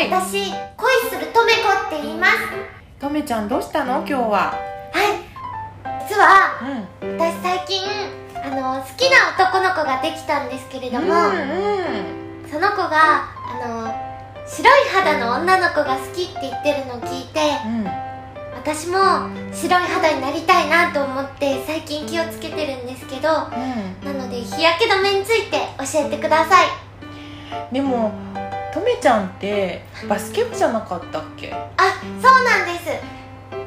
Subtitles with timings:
[0.00, 2.32] はい私恋するとめこって言います。
[2.98, 3.98] とめちゃんどうしたの？
[3.98, 4.18] 今日は。
[4.30, 4.56] は
[4.96, 6.08] い。
[6.08, 6.56] 実は
[7.02, 7.18] うん。
[7.18, 7.84] 私最近
[8.42, 12.50] あの好きな男の子ができたんですけれども、うんうん。
[12.50, 17.84] その子があの白い肌の女の子が好きって言ってるのを聞いてうん。
[18.56, 18.96] 私も
[19.52, 23.50] 白い肌になりたいなと思って最近気をつけてるんですけどな
[24.06, 24.18] うん。
[24.18, 26.68] ので日焼け止めについて教えてください。
[27.70, 28.10] でも
[28.72, 31.52] とめちゃんってバスケ部じゃなかったっけ？
[31.52, 32.90] あそうなんです。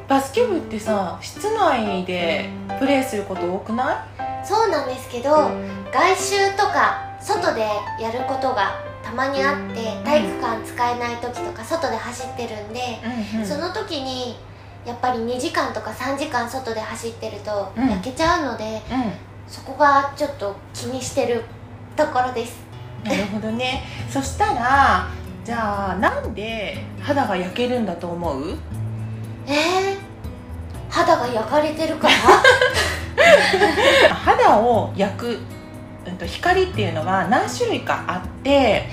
[0.08, 4.06] バスケ部ってさ室内でプレーすること多くな
[4.42, 4.46] い？
[4.46, 5.50] そうなんですけど
[5.92, 7.62] 外周とか外で
[8.00, 12.80] やることがたまにあって体育館使えない時とか外で走ってるんで、
[13.34, 13.46] うんうん。
[13.46, 14.36] その時に
[14.84, 17.88] やっぱり2時間とか3時間外で走ってるとうん。
[17.88, 18.80] 焼けちゃうので、うん。
[19.48, 21.44] そこがちょっと気にしてる
[21.96, 22.63] ところです
[23.04, 23.82] なるほどね。
[24.10, 25.08] そしたら
[25.44, 28.56] じゃあなんで肌が焼けるんだと思う？
[29.46, 29.54] えー、
[30.88, 32.14] 肌が焼かれてるから
[34.14, 35.38] 肌を焼く、
[36.06, 38.88] うん、と光っていうのは何種類かあってえ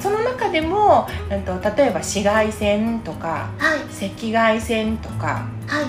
[0.00, 4.08] その中でも、うん、と例えば紫外線とかー、はい。
[4.08, 5.86] 赤外線とかはい。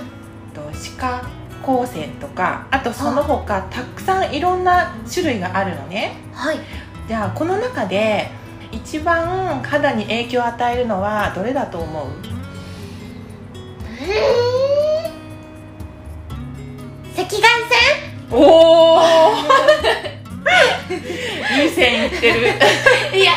[0.56, 1.24] と歯科
[1.64, 6.14] 光線とかあとその他たくさんいろんな種類があるのね。
[6.34, 6.58] はい
[7.08, 8.30] じゃあこの中で
[8.72, 12.08] 一番肌に影響を与えるのはどれだと思う？
[14.02, 17.44] えー、赤外
[18.32, 19.02] おお
[21.62, 22.40] いい線いってる。
[23.12, 23.32] 線いや。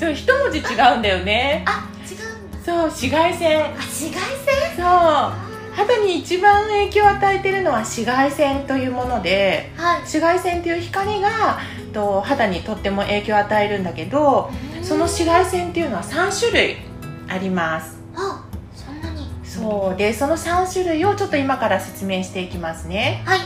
[0.00, 1.64] でも一文字違うんだよね。
[1.66, 2.18] あ違う
[2.64, 3.64] そう紫外線。
[3.64, 4.76] あ紫外線？
[4.76, 5.45] そう
[5.76, 10.00] 肌に一番影響を与えてるのは紫外線というものではい。
[10.00, 11.58] 紫外線という光が
[11.92, 14.50] と肌にとっても影響を与えるんだけど
[14.82, 16.76] その紫外線っていうのは3種類
[17.28, 17.98] あります。
[18.14, 19.28] あそんなに。
[19.44, 19.96] そう。
[19.96, 23.22] でその3種類をちょっと今から説明していきますね。
[23.26, 23.40] はい。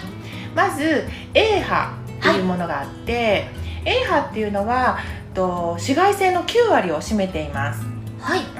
[0.54, 3.48] まず A 波っていうものがあって、
[3.84, 4.98] A 波っていうのは
[5.34, 7.82] と紫外線の9割を占めています、
[8.20, 8.40] はい。
[8.40, 8.59] う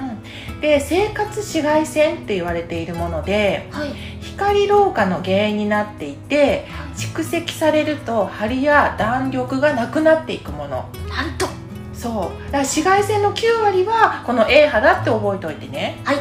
[0.61, 3.89] で生活紫外線って言われているものではい。
[4.21, 10.89] 光老化の原因になっていて蓄積されると張りや弾力がなくなっていくもの。
[11.09, 11.47] なんと。
[11.93, 12.13] そう。
[12.13, 15.99] だから紫外線の9割はこの A 波だって覚えておいてね。
[16.03, 16.17] はい。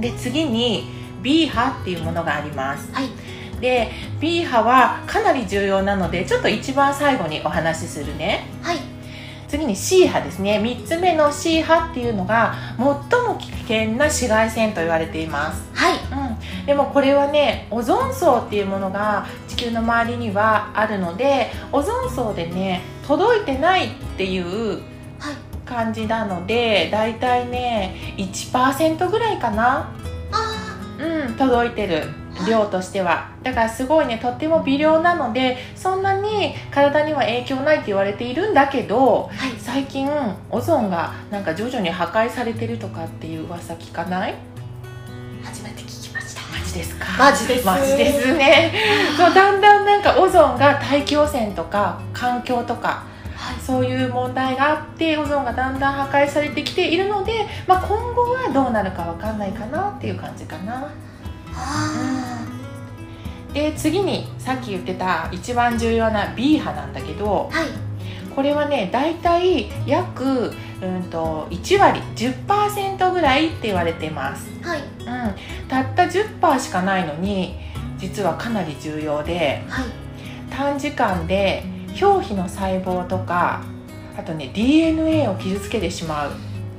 [0.00, 0.88] で次に
[1.22, 2.92] B 波っていうものがあります。
[2.92, 3.08] はい。
[3.60, 3.90] で
[4.20, 8.48] B 波はかなり重要なのでちょっと一番最後にお話しするね。
[8.62, 8.78] はい
[9.56, 10.60] 次に C 波ですね。
[10.62, 15.68] 3つ目の C 波っていうのが最も危険な紫外線と言われています。
[15.72, 15.98] はい。
[15.98, 24.82] うん、でもこれはねオゾン層っていうものが地球の周りにはあるのでオゾン層でね届いてないっていう
[25.18, 25.36] はい。
[25.64, 29.90] 感じなのでだいたいね1%ぐらいかな。
[30.32, 32.04] あうん届いてる
[32.46, 33.28] 量としては。
[33.42, 39.50] だからすごいねとっても微量なのでそんなに体には影響ないって言われているんだけどーはい。
[39.58, 40.08] 最近
[40.50, 44.34] オゾンがなんか徐々に破壊されてるとかっていう噂聞かない？
[45.44, 46.40] 初めて聞きました。
[46.52, 47.06] マジですか？
[47.18, 47.66] マジです。
[47.66, 48.72] マジですね。
[49.16, 53.04] そうだんだんなんかオゾンが大気汚染とか環境とか
[53.36, 53.60] はい。
[53.60, 60.74] そういう問題があってオゾンがだんだん破壊されてきているので、まあ、今後はどうなるかわかんないかなっていう感じかな。
[60.74, 60.88] あ
[63.56, 67.68] で次にさっき言ってた一番重要な B 波なんだけどーはい。
[68.34, 70.52] これはねだいたい約、
[70.82, 74.50] うん、と1割10%ぐらいって言われてます。
[74.62, 74.80] はい。
[74.80, 77.54] うん、たった10%しかないのに
[77.96, 79.86] 実はかなり重要ではい。
[80.50, 81.64] 短時間で
[81.98, 83.62] 表皮の細胞とか
[84.18, 86.30] あとね DNA を傷つけてしまう。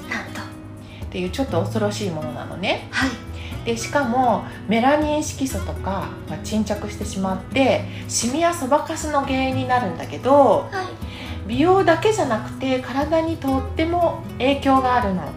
[0.07, 0.41] なんと。
[0.41, 2.87] っていうちょっと恐ろしいものなのね。
[2.91, 3.26] はい
[3.67, 11.47] でしかもメラニン色素とかが沈着してしまってシミやそばかすの原因になるんだけどはい。
[11.47, 15.21] 美容だけじゃなくて体にとっても影響があるの。
[15.21, 15.29] は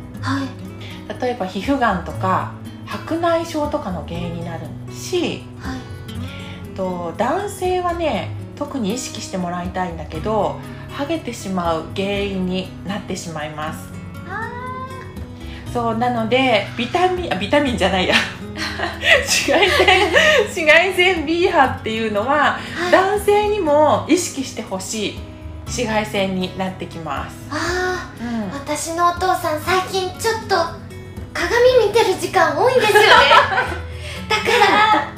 [0.42, 1.20] い。
[1.20, 2.52] 例えば皮膚がんとか
[2.86, 6.76] 白内障とかの原因になるしはい。
[6.76, 10.60] と男性はね特に意識してもらいたいんだけど
[10.92, 13.88] ハゲてしまう原因になってしまいます
[15.72, 18.14] そうなのでビタミンあビタミンじゃないや。
[19.24, 20.12] 紫外線
[20.48, 22.92] 紫外線 B 波っていうのははい。
[22.92, 25.18] 男性にも意識してほしい。
[25.66, 28.28] 紫外線になってきます、あうん。
[28.50, 30.56] ー私のお父さん最近ちょっと
[31.32, 33.06] 鏡見てる時間多いんですよね。
[34.28, 34.42] だか
[34.72, 35.08] ら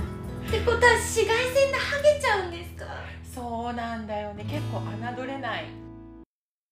[0.49, 2.85] ってことは紫外線でハゲちゃうんですか？
[3.35, 4.45] そうなんだよね。
[4.45, 5.65] 結構侮れない